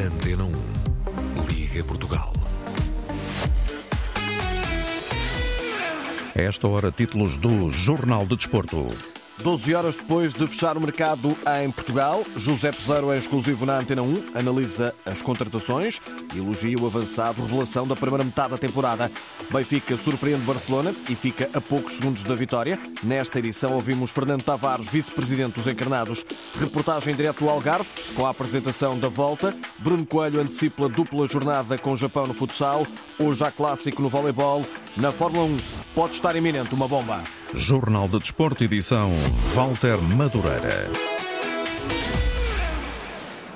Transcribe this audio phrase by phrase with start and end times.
[0.00, 0.52] Antena 1.
[1.46, 2.32] Liga Portugal.
[6.34, 8.88] A esta hora, títulos do Jornal de Desporto.
[9.42, 14.02] 12 horas depois de fechar o mercado em Portugal, José Pesaro é exclusivo na Antena
[14.02, 16.00] 1, analisa as contratações
[16.34, 19.10] e elogia o avançado revelação da primeira metade da temporada.
[19.50, 22.78] Benfica surpreende Barcelona e fica a poucos segundos da vitória.
[23.02, 26.24] Nesta edição ouvimos Fernando Tavares, vice-presidente dos Encarnados.
[26.58, 29.54] Reportagem direto do Algarve, com a apresentação da volta.
[29.78, 32.86] Bruno Coelho antecipa a dupla jornada com o Japão no futsal.
[33.18, 34.64] Hoje há clássico no voleibol.
[34.96, 35.58] Na Fórmula 1
[35.94, 37.22] pode estar iminente uma bomba.
[37.54, 39.10] Jornal de Desporto, edição
[39.54, 40.90] Walter Madureira.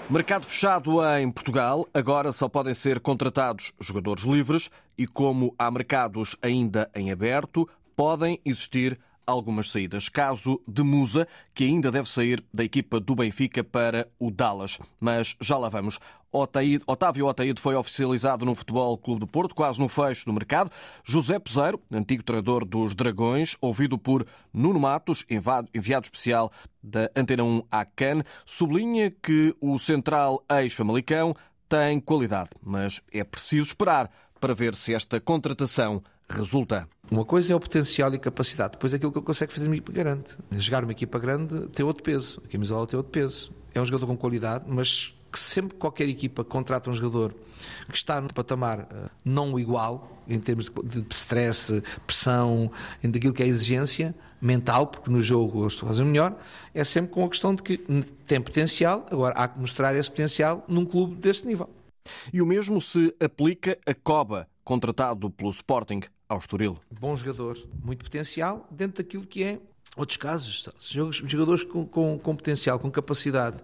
[0.08, 6.36] Mercado fechado em Portugal, agora só podem ser contratados jogadores livres e, como há mercados
[6.40, 10.08] ainda em aberto, podem existir algumas saídas.
[10.08, 14.78] Caso de Musa, que ainda deve sair da equipa do Benfica para o Dallas.
[15.00, 15.98] Mas já lá vamos.
[16.32, 20.68] Otávio Otaíde foi oficializado no Futebol Clube do Porto, quase no fecho do mercado.
[21.04, 26.50] José Peseiro, antigo treinador dos Dragões, ouvido por Nuno Matos, enviado especial
[26.82, 31.36] da Antena 1 à CAN, sublinha que o central ex-Famalicão
[31.68, 36.88] tem qualidade, mas é preciso esperar para ver se esta contratação resulta.
[37.10, 39.92] Uma coisa é o potencial e capacidade, depois aquilo que eu consigo fazer uma equipa
[39.92, 40.24] grande.
[40.52, 43.52] Jogar uma equipa grande tem outro peso, a camisola tem outro peso.
[43.74, 47.34] É um jogador com qualidade, mas que sempre que qualquer equipa contrata um jogador
[47.88, 52.70] que está no patamar eh, não igual, em termos de stress, pressão,
[53.02, 56.36] daquilo que é a exigência mental, porque no jogo eu estou a fazer melhor,
[56.72, 57.78] é sempre com a questão de que
[58.26, 61.68] tem potencial, agora há que mostrar esse potencial num clube desse nível.
[62.32, 66.78] E o mesmo se aplica a Coba, contratado pelo Sporting ao Estoril.
[66.98, 69.60] Bom jogador, muito potencial, dentro daquilo que é
[69.96, 70.68] outros casos,
[71.24, 73.58] jogadores com, com, com, potencial, com capacidade,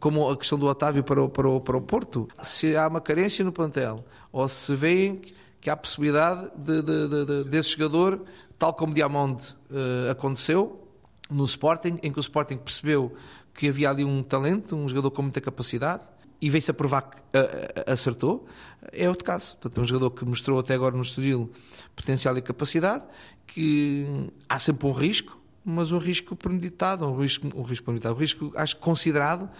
[0.00, 2.28] como a questão do Otávio para o, para, o, para o Porto.
[2.42, 5.20] Se há uma carência no plantel, ou se veem
[5.60, 8.24] que há possibilidade de, de, de, desse jogador,
[8.58, 10.88] tal como Diamond uh, aconteceu
[11.30, 13.14] no Sporting, em que o Sporting percebeu
[13.54, 16.06] que havia ali um talento, um jogador com muita capacidade,
[16.40, 18.46] e veio-se a provar que uh, acertou,
[18.92, 19.56] é outro caso.
[19.56, 21.50] Portanto, é um jogador que mostrou até agora no Estoril
[21.94, 23.04] potencial e capacidade,
[23.46, 28.18] que há sempre um risco, mas um risco premeditado, um risco, um risco premeditado, um
[28.18, 29.50] risco, acho considerado,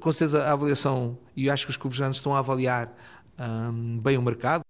[0.00, 2.92] com certeza a avaliação, e acho que os clubes grandes estão a avaliar
[3.38, 4.64] um, bem o mercado.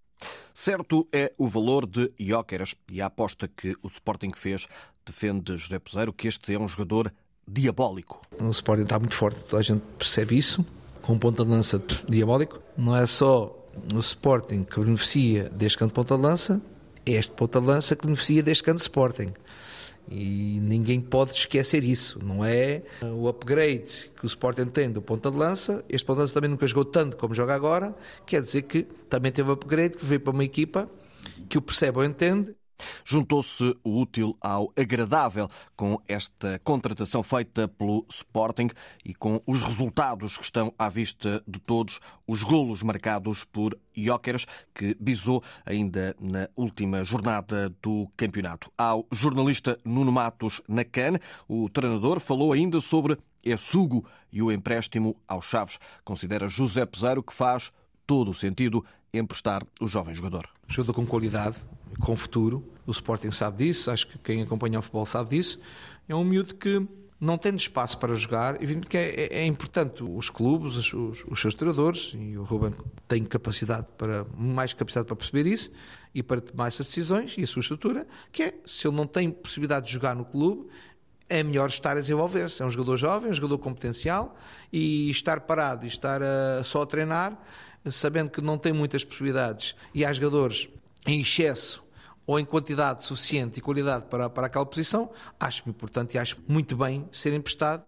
[0.53, 4.67] Certo é o valor de Jóqueras e a aposta que o Sporting fez
[5.05, 7.13] defende José Peseiro que este é um jogador
[7.47, 8.23] diabólico.
[8.41, 10.65] O Sporting está muito forte, toda a gente percebe isso,
[11.07, 12.61] com um ponta de lança diabólico.
[12.77, 13.57] Não é só
[13.95, 16.61] o Sporting que beneficia deste canto de ponta de lança,
[17.07, 19.33] é este ponta de lança que beneficia deste canto de Sporting.
[20.09, 22.19] E ninguém pode esquecer isso.
[22.25, 25.85] Não é o upgrade que o Sporting tem do ponta de lança.
[25.89, 27.95] Este ponta de lança também nunca jogou tanto como joga agora.
[28.25, 30.89] Quer dizer que também teve upgrade que veio para uma equipa
[31.49, 32.55] que o percebe ou entende
[33.05, 38.69] Juntou-se o útil ao agradável com esta contratação feita pelo Sporting
[39.05, 44.47] e com os resultados que estão à vista de todos, os golos marcados por Jóqueres,
[44.75, 48.71] que bisou ainda na última jornada do campeonato.
[48.77, 55.17] Ao jornalista Nuno Matos na CAN, o treinador falou ainda sobre Essugo e o empréstimo
[55.27, 55.79] aos Chaves.
[56.05, 57.73] Considera José Pesaro que faz
[58.07, 60.49] todo o sentido emprestar o jovem jogador.
[60.69, 61.57] Jogador com qualidade,
[62.01, 62.65] com futuro.
[62.87, 65.59] O Sporting sabe disso, acho que quem acompanha o futebol sabe disso.
[66.09, 66.87] É um miúdo que
[67.19, 71.41] não tendo espaço para jogar, que é, é, é importante os clubes, os, os, os,
[71.41, 72.73] seus treinadores, e o Ruben
[73.09, 75.71] tem capacidade para, mais capacidade para perceber isso
[76.15, 79.31] e para tomar essas decisões e a sua estrutura, que é, se ele não tem
[79.31, 80.69] possibilidade de jogar no clube,
[81.29, 82.63] é melhor estar a desenvolver-se.
[82.63, 84.37] É um jogador jovem, um jogador com potencial,
[84.73, 87.37] e estar parado e estar a, só a treinar,
[87.91, 90.69] sabendo que não tem muitas possibilidades, e há jogadores
[91.07, 91.85] em excesso
[92.27, 96.77] ou em quantidade suficiente e qualidade para, para aquela posição, acho importante e acho muito
[96.77, 97.85] bem ser emprestado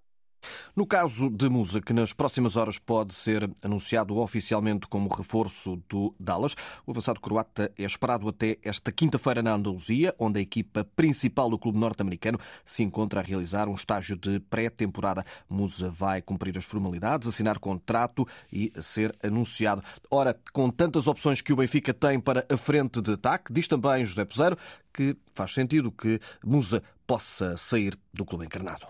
[0.76, 6.14] no caso de Musa, que nas próximas horas pode ser anunciado oficialmente como reforço do
[6.18, 6.54] Dallas,
[6.86, 11.58] o avançado croata é esperado até esta quinta-feira na Andaluzia, onde a equipa principal do
[11.58, 15.24] clube norte-americano se encontra a realizar um estágio de pré-temporada.
[15.48, 19.82] Musa vai cumprir as formalidades, assinar contrato e ser anunciado.
[20.10, 24.04] Ora, com tantas opções que o Benfica tem para a frente de ataque, diz também
[24.04, 24.56] José Peseiro
[24.92, 28.86] que faz sentido que Musa possa sair do clube encarnado.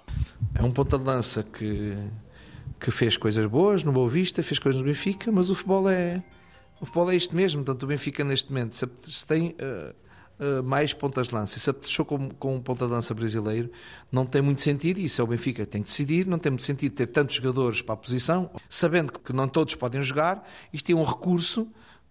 [0.52, 1.96] É um ponta de lança que,
[2.80, 6.20] que fez coisas boas no Boa Vista, fez coisas no Benfica, mas o futebol é
[6.80, 7.64] o futebol é isto mesmo.
[7.64, 9.94] Portanto, o Benfica neste momento se tem uh,
[10.40, 11.58] uh, mais pontas de lança.
[11.58, 13.70] E se apetechou com, com um ponta de lança brasileiro,
[14.10, 16.92] não tem muito sentido, isso é o Benfica tem que decidir, não tem muito sentido
[16.92, 21.04] ter tantos jogadores para a posição, sabendo que não todos podem jogar, isto é um
[21.04, 21.68] recurso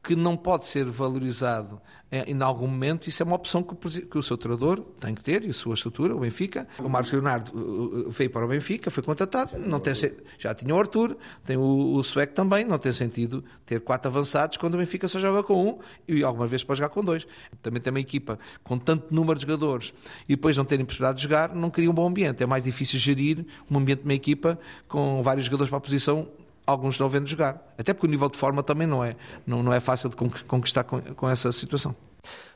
[0.08, 4.18] que não pode ser valorizado em algum momento, isso é uma opção que o, que
[4.18, 6.66] o seu treinador tem que ter, e a sua estrutura, o Benfica.
[6.80, 9.94] O Marcos Leonardo uh, uh, veio para o Benfica, foi contratado, não tem,
[10.40, 14.56] já tinha o Arthur, tem o, o Sueco também, não tem sentido ter quatro avançados
[14.56, 17.28] quando o Benfica só joga com um e algumas vezes pode jogar com dois.
[17.62, 19.94] Também tem uma equipa com tanto número de jogadores
[20.30, 22.42] e depois não terem possibilidade de jogar, não cria um bom ambiente.
[22.42, 24.58] É mais difícil gerir um ambiente de uma equipa
[24.88, 26.26] com vários jogadores para a posição
[26.68, 27.74] alguns estão vendo jogar.
[27.78, 29.16] Até porque o nível de forma também não é,
[29.46, 31.96] não, não é fácil de conquistar com, com essa situação.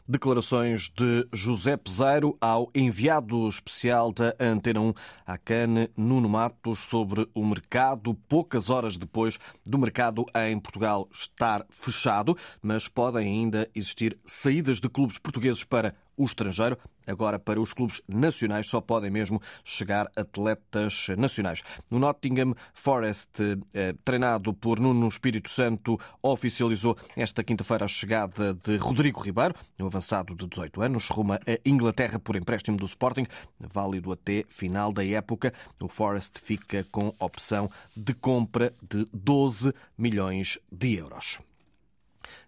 [0.08, 4.94] Declarações de José Peseiro ao enviado especial da Antena 1
[5.26, 11.66] à Cane, Nuno Matos, sobre o mercado, poucas horas depois do mercado em Portugal estar
[11.70, 16.78] fechado, mas podem ainda existir saídas de clubes portugueses para o estrangeiro.
[17.08, 21.64] Agora, para os clubes nacionais, só podem mesmo chegar atletas nacionais.
[21.90, 23.42] No Nottingham Forest,
[23.74, 29.88] eh, treinado por Nuno Espírito Santo, oficializou esta quinta-feira a chegada de Rodrigo Ribeiro, um
[29.88, 33.26] avançado de 18 anos, rumo a Inglaterra por empréstimo do Sporting,
[33.60, 35.54] válido até final da época.
[35.82, 41.40] O Forest fica com opção de compra de 12 milhões de euros.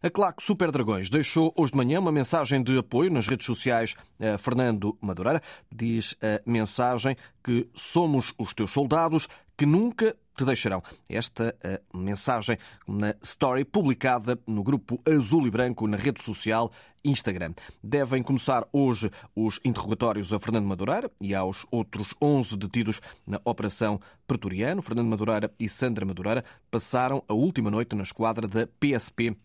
[0.02, 3.96] A Claque Super Dragões deixou hoje de manhã uma mensagem de apoio nas redes sociais
[4.20, 5.42] a Fernando Madureira.
[5.72, 9.28] Diz a mensagem que somos os teus soldados
[9.58, 10.82] que nunca te deixarão.
[11.10, 11.56] Esta
[11.94, 12.58] mensagem
[12.88, 16.72] na story publicada no grupo Azul e Branco na rede social
[17.06, 17.54] Instagram.
[17.84, 24.00] Devem começar hoje os interrogatórios a Fernando Madureira e aos outros 11 detidos na Operação
[24.26, 24.82] Pretoriano.
[24.82, 29.36] Fernando Madureira e Sandra Madureira passaram a última noite na esquadra da PSP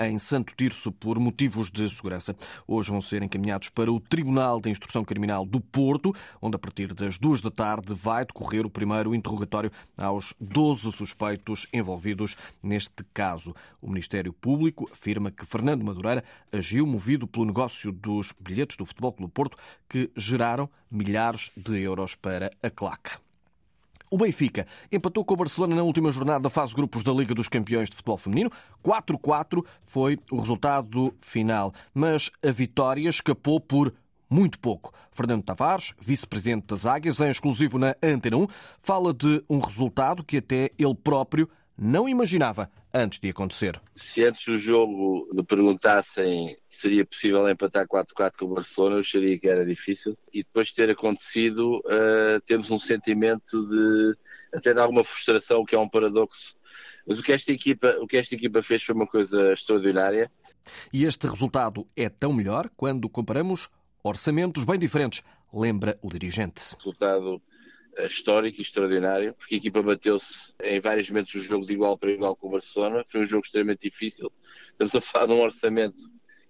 [0.00, 2.34] em Santo Tirso por motivos de segurança.
[2.66, 6.92] Hoje vão ser encaminhados para o Tribunal de Instrução Criminal do Porto, onde a partir
[6.94, 13.54] das duas da tarde vai decorrer o primeiro interrogatório aos 12 suspeitos envolvidos neste caso.
[13.80, 19.12] O Ministério Público afirma que Fernando Madureira agiu movido pelo negócio dos bilhetes do Futebol
[19.12, 19.56] Clube Porto
[19.88, 23.21] que geraram milhares de euros para a claque.
[24.12, 27.48] O Benfica empatou com o Barcelona na última jornada da fase grupos da Liga dos
[27.48, 28.50] Campeões de Futebol Feminino.
[28.84, 33.90] 4-4 foi o resultado final, mas a vitória escapou por
[34.28, 34.92] muito pouco.
[35.12, 38.48] Fernando Tavares, vice-presidente das Águias, em exclusivo na Antena 1,
[38.82, 43.80] fala de um resultado que até ele próprio não imaginava antes de acontecer.
[43.94, 49.00] Se antes do jogo me perguntassem se seria possível empatar 4-4 com o Barcelona, eu
[49.00, 50.16] acharia que era difícil.
[50.32, 54.16] E depois de ter acontecido, uh, temos um sentimento de
[54.52, 56.56] até de alguma frustração, o que é um paradoxo.
[57.06, 60.30] Mas o que esta equipa, o que esta equipa fez foi uma coisa extraordinária.
[60.92, 63.68] E este resultado é tão melhor quando comparamos
[64.02, 65.22] orçamentos bem diferentes,
[65.52, 66.74] lembra o dirigente.
[66.76, 67.40] Resultado
[68.00, 72.10] histórico e extraordinário, porque a equipa bateu-se em vários momentos do jogo de igual para
[72.10, 73.04] igual com o Barcelona.
[73.08, 74.32] Foi um jogo extremamente difícil.
[74.70, 76.00] Estamos a falar de um orçamento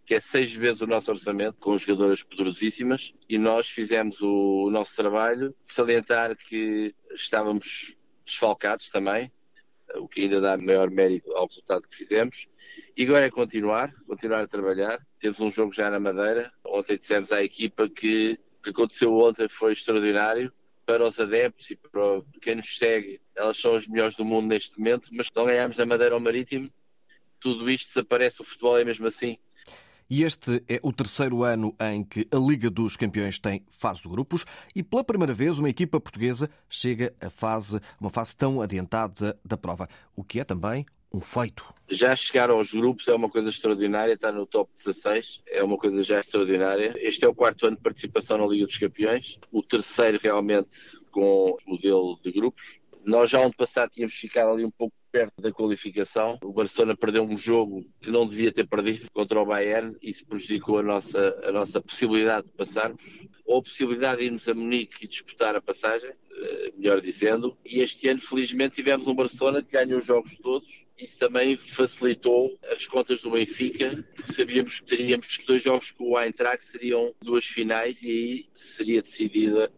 [0.04, 4.96] que é seis vezes o nosso orçamento, com jogadoras poderosíssimas, e nós fizemos o, nosso
[4.96, 9.30] trabalho, salientar que estávamos desfalcados também,
[9.94, 12.48] o que ainda dá maior mérito ao resultado que fizemos.
[12.96, 15.00] E agora é continuar, continuar a trabalhar.
[15.20, 16.52] Temos um jogo já na Madeira.
[16.64, 20.52] Ontem dissemos à equipa que o que aconteceu ontem foi extraordinário
[20.84, 24.78] para os adeptos e para quem nos segue, elas são as melhores do mundo neste
[24.78, 26.70] momento, mas se não ganharmos na Madeira ou Marítimo,
[27.40, 29.38] tudo isto desaparece, o futebol é mesmo assim.
[30.10, 34.08] E este é o terceiro ano em que a Liga dos Campeões tem fase de
[34.08, 39.38] grupos e pela primeira vez uma equipa portuguesa chega a fase, uma fase tão adiantada
[39.42, 41.64] da prova, o que é também um feito.
[41.88, 46.02] Já chegar aos grupos é uma coisa extraordinária, estar no top 16 é uma coisa
[46.02, 46.94] já extraordinária.
[46.96, 50.76] Este é o quarto ano de participação na Liga dos Campeões, o terceiro realmente
[51.10, 52.80] com o modelo de grupos.
[53.04, 56.38] Nós já ano passado tínhamos ficado ali um pouco perto da qualificação.
[56.42, 60.78] O Barcelona perdeu um jogo que não devia ter perdido contra o Bayern isso prejudicou
[60.78, 63.04] a nossa, a nossa possibilidade de passarmos,
[63.44, 67.56] ou a possibilidade de irmos a Munique e disputar a passagem, eh, melhor dizendo.
[67.64, 72.56] E este ano, felizmente, tivemos um Barcelona que ganhou os jogos todos isso também facilitou
[72.70, 77.44] as contas do Benfica, porque sabíamos que teríamos dois jogos com o Eintracht, seriam duas
[77.44, 79.72] finais e aí seria decidida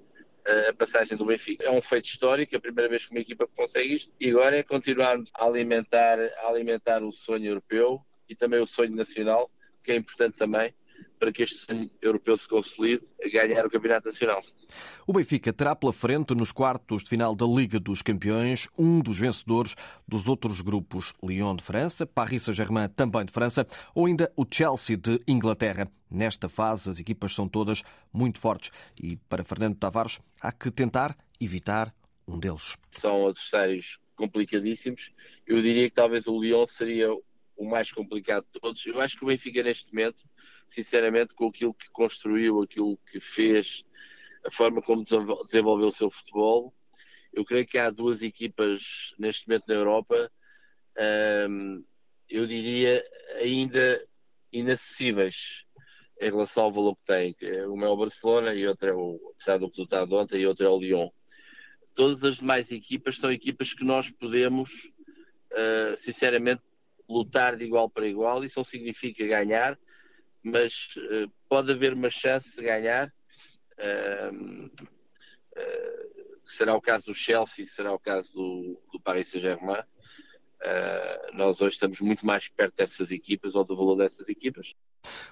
[0.46, 1.64] a passagem do Benfica.
[1.64, 4.56] É um feito histórico, é a primeira vez que uma equipa consegue isto, e agora
[4.56, 9.50] é continuarmos a alimentar, a alimentar o sonho europeu e também o sonho nacional,
[9.82, 10.74] que é importante também,
[11.18, 14.42] para que este sonho europeu se consolide a ganhar o Campeonato Nacional.
[15.06, 19.18] O Benfica terá pela frente, nos quartos de final da Liga dos Campeões, um dos
[19.18, 19.74] vencedores
[20.06, 24.96] dos outros grupos, Lyon de França, Paris Saint-Germain também de França, ou ainda o Chelsea
[24.96, 25.90] de Inglaterra.
[26.10, 31.16] Nesta fase, as equipas são todas muito fortes e, para Fernando Tavares, há que tentar
[31.40, 31.94] evitar
[32.26, 32.76] um deles.
[32.90, 35.10] São adversários complicadíssimos.
[35.46, 37.08] Eu diria que talvez o Lyon seria
[37.56, 38.84] o mais complicado de todos.
[38.86, 40.22] Eu acho que o Benfica, neste momento,
[40.68, 43.84] sinceramente, com aquilo que construiu, aquilo que fez,
[44.44, 45.04] a forma como
[45.44, 46.74] desenvolveu o seu futebol,
[47.32, 50.30] eu creio que há duas equipas neste momento na Europa,
[51.48, 51.84] hum,
[52.28, 53.04] eu diria,
[53.40, 54.06] ainda
[54.52, 55.64] inacessíveis
[56.20, 57.36] em relação ao valor que tem.
[57.66, 60.66] Uma é o Barcelona e outra é o, apesar do resultado de ontem, e outra
[60.66, 61.10] é o Lyon.
[61.94, 64.70] Todas as demais equipas são equipas que nós podemos,
[65.52, 66.62] uh, sinceramente,
[67.08, 68.44] lutar de igual para igual.
[68.44, 69.78] Isso não significa ganhar,
[70.42, 73.12] mas uh, pode haver uma chance de ganhar.
[73.78, 74.70] Uh,
[76.46, 79.82] será o caso do Chelsea, será o caso do, do Paris Saint-Germain.
[81.34, 84.74] Nós hoje estamos muito mais perto dessas equipas ou do valor dessas equipas.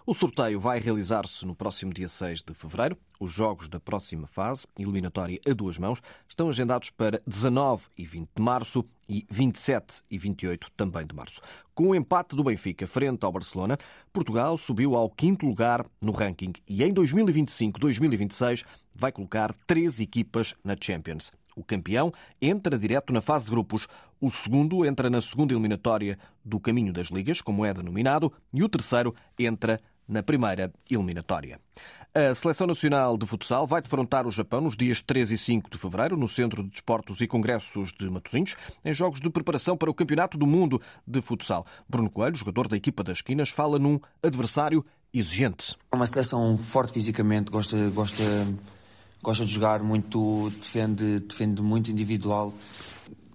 [0.05, 2.97] O sorteio vai realizar-se no próximo dia 6 de fevereiro.
[3.21, 8.29] Os jogos da próxima fase, eliminatória a duas mãos, estão agendados para 19 e 20
[8.35, 11.41] de março e 27 e 28 também de março.
[11.75, 13.79] Com o empate do Benfica frente ao Barcelona,
[14.13, 20.77] Portugal subiu ao quinto lugar no ranking e em 2025-2026 vai colocar três equipas na
[20.79, 21.33] Champions.
[21.55, 23.87] O campeão entra direto na fase de grupos,
[24.23, 28.69] o segundo entra na segunda eliminatória do caminho das ligas, como é denominado, e o
[28.69, 31.59] terceiro entra na primeira eliminatória.
[32.15, 35.77] A Seleção Nacional de Futsal vai defrontar o Japão nos dias 3 e 5 de
[35.77, 39.95] fevereiro no Centro de Desportos e Congressos de Matosinhos, em jogos de preparação para o
[39.95, 41.67] Campeonato do Mundo de Futsal.
[41.89, 45.77] Bruno Coelho, jogador da equipa das esquinas, fala num adversário exigente.
[45.91, 48.23] É uma seleção forte fisicamente, gosta, gosta
[49.23, 52.53] gosta de jogar muito, defende, defende muito individual,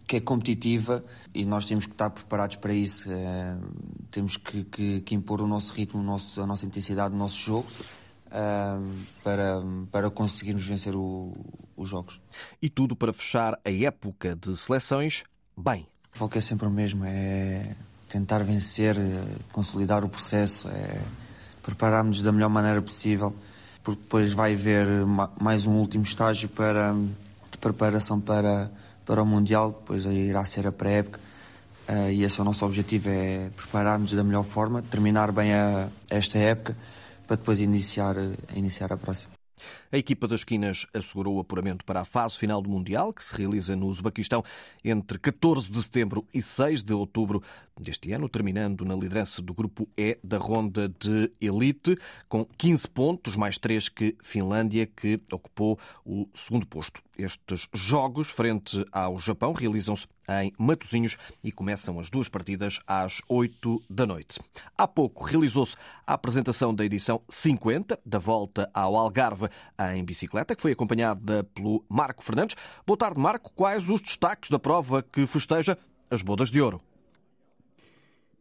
[0.08, 3.12] que é competitiva e nós temos que estar preparados para isso.
[3.12, 3.58] É,
[4.10, 7.38] temos que, que, que, impor o nosso ritmo, o nosso, a nossa intensidade, o nosso
[7.40, 7.68] jogo.
[8.32, 8.80] É,
[9.24, 9.62] para,
[9.92, 11.34] para conseguirmos vencer o,
[11.76, 12.20] os jogos.
[12.62, 15.24] E tudo para fechar a época de seleções
[15.56, 15.88] bem.
[16.14, 17.76] O foco é sempre o mesmo, é
[18.10, 21.02] tentar vencer, é consolidar o processo, é
[21.62, 23.34] prepararmos da melhor maneira possível
[23.88, 24.86] porque depois vai haver
[25.40, 26.94] mais um último estágio para,
[27.50, 28.70] de preparação para,
[29.08, 31.20] para o Mundial, depois irá ser a pré-época.
[31.88, 35.88] Uh, e esse é o nosso objetivo, é prepararmos da melhor forma, terminar bem a,
[36.10, 36.76] esta época,
[37.26, 38.16] para depois iniciar,
[38.54, 39.32] iniciar a próxima.
[39.92, 43.36] A equipa das esquinas assegurou o apuramento para a fase final do Mundial, que se
[43.36, 44.44] realiza no Uzbequistão
[44.84, 47.42] entre 14 de setembro e 6 de outubro
[47.80, 53.36] deste ano, terminando na liderança do grupo E da ronda de elite, com 15 pontos,
[53.36, 57.02] mais 3 que Finlândia, que ocupou o segundo posto.
[57.18, 63.82] Estes jogos, frente ao Japão, realizam-se em Matosinhos e começam as duas partidas às 8
[63.90, 64.40] da noite.
[64.78, 65.76] Há pouco realizou-se
[66.06, 71.84] a apresentação da edição 50 da volta ao Algarve em bicicleta, que foi acompanhada pelo
[71.88, 72.56] Marco Fernandes.
[72.86, 73.52] Boa tarde, Marco.
[73.56, 75.78] Quais os destaques da prova que festeja
[76.10, 76.82] as bodas de ouro?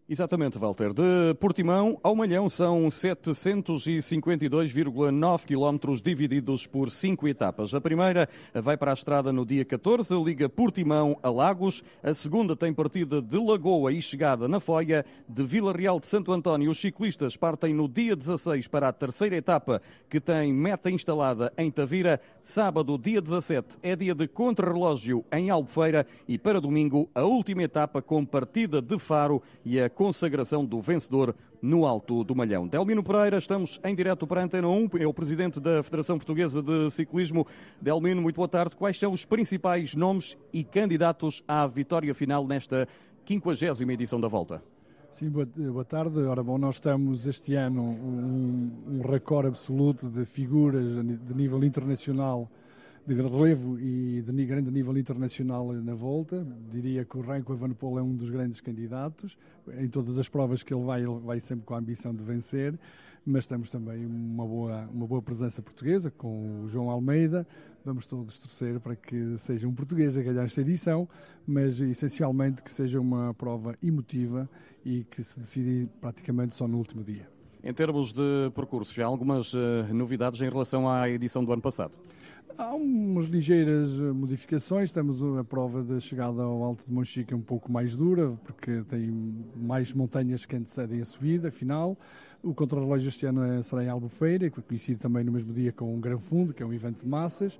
[0.08, 0.92] Exatamente, Walter.
[0.92, 7.74] De Portimão ao Malhão são 752,9 quilómetros divididos por cinco etapas.
[7.74, 11.82] A primeira vai para a estrada no dia 14, liga Portimão a Lagos.
[12.04, 15.04] A segunda tem partida de Lagoa e chegada na Foia.
[15.28, 19.34] De Vila Real de Santo António, os ciclistas partem no dia 16 para a terceira
[19.34, 22.20] etapa, que tem meta instalada em Tavira.
[22.40, 28.00] Sábado, dia 17, é dia de contrarrelógio em Albufeira e para domingo, a última etapa
[28.00, 32.68] com partida de Faro e a consagração do vencedor no Alto do Malhão.
[32.68, 36.62] Delmino Pereira, estamos em direto para a Antena 1, é o presidente da Federação Portuguesa
[36.62, 37.46] de Ciclismo.
[37.80, 38.76] Delmino, muito boa tarde.
[38.76, 42.86] Quais são os principais nomes e candidatos à vitória final nesta
[43.26, 44.62] 50 edição da Volta?
[45.12, 46.18] Sim, boa, boa, tarde.
[46.20, 52.50] Ora bom, nós estamos este ano um, um recorde absoluto de figuras de nível internacional
[53.06, 56.44] de relevo e de grande nível internacional na volta.
[56.72, 59.38] Diria que o Renko Evenepoel é um dos grandes candidatos.
[59.78, 62.76] Em todas as provas que ele vai, ele vai sempre com a ambição de vencer.
[63.24, 67.46] Mas temos também uma boa, uma boa presença portuguesa com o João Almeida.
[67.84, 71.08] Vamos todos torcer para que seja um português a ganhar esta edição,
[71.46, 74.48] mas essencialmente que seja uma prova emotiva
[74.84, 77.28] e que se decide praticamente só no último dia.
[77.62, 79.58] Em termos de percurso, já há algumas uh,
[79.92, 81.92] novidades em relação à edição do ano passado?
[82.58, 84.90] Há umas ligeiras modificações.
[84.90, 89.12] Temos a prova da chegada ao Alto de Monchique um pouco mais dura, porque tem
[89.54, 91.98] mais montanhas que antecedem a subida final.
[92.42, 95.94] O contrarrelógio este ano é, será em Albufeira, que coincide também no mesmo dia com
[95.94, 97.58] o Gran Fundo, que é um evento de massas.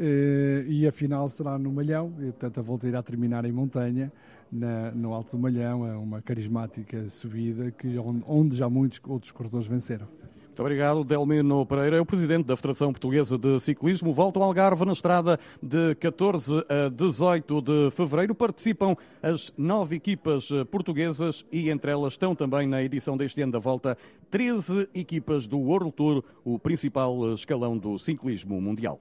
[0.00, 4.10] Eh, e a final será no Malhão, e, portanto a volta irá terminar em montanha,
[4.50, 7.96] na, no Alto do Malhão, é uma carismática subida que,
[8.26, 10.08] onde já muitos outros corredores venceram.
[10.52, 14.12] Muito obrigado, Delmino Pereira, é o presidente da Federação Portuguesa de Ciclismo.
[14.12, 18.34] Volta ao Algarve na estrada de 14 a 18 de fevereiro.
[18.34, 23.58] Participam as nove equipas portuguesas e entre elas estão também na edição deste ano da
[23.58, 23.96] volta
[24.30, 29.00] 13 equipas do World Tour, o principal escalão do ciclismo mundial.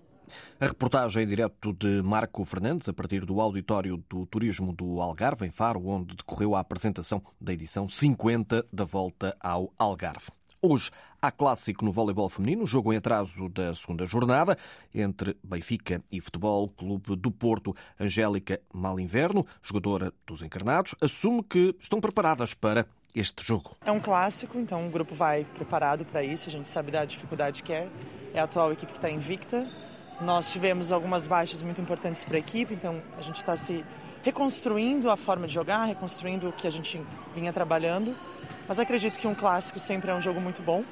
[0.57, 5.45] A reportagem em direto de Marco Fernandes, a partir do auditório do Turismo do Algarve,
[5.45, 10.29] em Faro, onde decorreu a apresentação da edição 50 da Volta ao Algarve.
[10.63, 14.57] Hoje há clássico no voleibol feminino, jogo em atraso da segunda jornada
[14.93, 17.75] entre Benfica e Futebol Clube do Porto.
[17.99, 23.75] Angélica Malinverno, jogadora dos Encarnados, assume que estão preparadas para este jogo.
[23.85, 26.49] É um clássico, então o grupo vai preparado para isso.
[26.49, 27.87] A gente sabe da dificuldade que é.
[28.33, 29.67] É a atual equipe que está invicta.
[30.21, 33.85] Nós tivemos algumas baixas muito importantes para a equipe, então a gente está se
[34.23, 36.99] reconstruindo a forma de jogar, reconstruindo o que a gente
[37.35, 38.15] vinha trabalhando.
[38.67, 40.83] Mas acredito que um clássico sempre é um jogo muito bom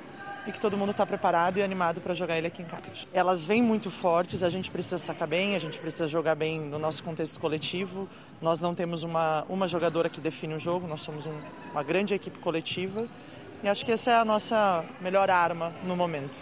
[0.47, 2.83] e que todo mundo está preparado e animado para jogar ele aqui em casa.
[3.13, 6.79] Elas vêm muito fortes, a gente precisa sacar bem, a gente precisa jogar bem no
[6.79, 8.07] nosso contexto coletivo.
[8.41, 11.37] Nós não temos uma, uma jogadora que define o jogo, nós somos um,
[11.71, 13.07] uma grande equipe coletiva
[13.63, 16.39] e acho que essa é a nossa melhor arma no momento.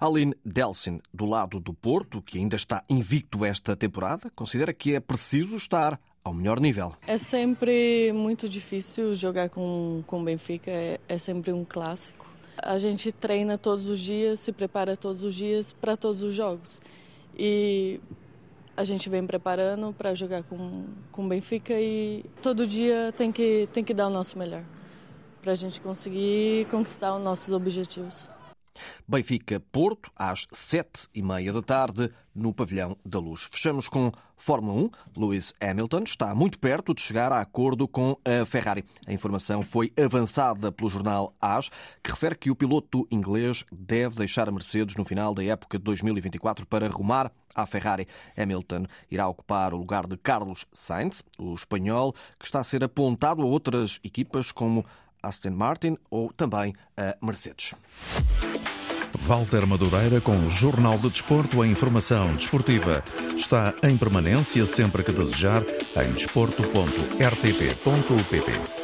[0.00, 5.00] Aline Delsin, do lado do Porto, que ainda está invicto esta temporada, considera que é
[5.00, 6.92] preciso estar ao melhor nível.
[7.06, 12.29] É sempre muito difícil jogar com o Benfica, é, é sempre um clássico.
[12.62, 16.80] A gente treina todos os dias, se prepara todos os dias para todos os jogos.
[17.38, 18.00] E
[18.76, 20.86] a gente vem preparando para jogar com,
[21.16, 24.64] o Benfica e todo dia tem que, tem que dar o nosso melhor
[25.42, 28.28] para a gente conseguir conquistar os nossos objetivos.
[29.06, 33.48] Benfica-Porto, às sete e meia da tarde, no Pavilhão da Luz.
[33.50, 35.20] Fechamos com Fórmula 1.
[35.20, 38.84] Lewis Hamilton está muito perto de chegar a acordo com a Ferrari.
[39.06, 41.70] A informação foi avançada pelo jornal AS,
[42.02, 45.84] que refere que o piloto inglês deve deixar a Mercedes no final da época de
[45.84, 48.08] 2024 para rumar à Ferrari.
[48.36, 53.42] Hamilton irá ocupar o lugar de Carlos Sainz, o espanhol, que está a ser apontado
[53.42, 54.84] a outras equipas como
[55.22, 57.74] Aston Martin ou também a Mercedes.
[59.18, 63.02] Walter Madureira com o Jornal de Desporto, a informação desportiva.
[63.36, 65.64] Está em permanência sempre que desejar
[65.96, 68.79] em desporto.rtp.pt.